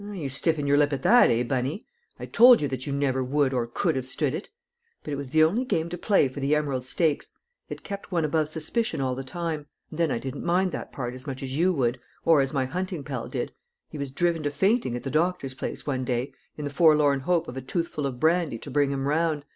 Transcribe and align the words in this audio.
You 0.03 0.29
stiffen 0.29 0.65
your 0.65 0.77
lip 0.79 0.93
at 0.93 1.03
that, 1.03 1.29
eh, 1.29 1.43
Bunny? 1.43 1.85
I 2.19 2.25
told 2.25 2.59
you 2.59 2.67
that 2.69 2.87
you 2.87 2.91
never 2.91 3.23
would 3.23 3.53
or 3.53 3.67
could 3.67 3.95
have 3.95 4.07
stood 4.07 4.33
it; 4.33 4.49
but 5.03 5.13
it 5.13 5.15
was 5.15 5.29
the 5.29 5.43
only 5.43 5.63
game 5.63 5.89
to 5.89 5.95
play 5.99 6.27
for 6.27 6.39
the 6.39 6.55
Emerald 6.55 6.87
Stakes. 6.87 7.29
It 7.69 7.83
kept 7.83 8.11
one 8.11 8.25
above 8.25 8.49
suspicion 8.49 8.99
all 8.99 9.13
the 9.13 9.23
time. 9.23 9.67
And 9.91 9.99
then 9.99 10.09
I 10.09 10.17
didn't 10.17 10.43
mind 10.43 10.71
that 10.71 10.91
part 10.91 11.13
as 11.13 11.27
much 11.27 11.43
as 11.43 11.55
you 11.55 11.71
would, 11.73 11.99
or 12.25 12.41
as 12.41 12.51
my 12.51 12.65
hunting 12.65 13.03
pal 13.03 13.27
did; 13.27 13.53
he 13.91 13.99
was 13.99 14.09
driven 14.09 14.41
to 14.41 14.49
fainting 14.49 14.95
at 14.95 15.03
the 15.03 15.11
doctor's 15.11 15.53
place 15.53 15.85
one 15.85 16.03
day, 16.03 16.33
in 16.57 16.65
the 16.65 16.71
forlorn 16.71 17.19
hope 17.19 17.47
of 17.47 17.55
a 17.55 17.61
toothful 17.61 18.07
of 18.07 18.19
brandy 18.19 18.57
to 18.57 18.71
bring 18.71 18.89
him 18.89 19.07
round. 19.07 19.45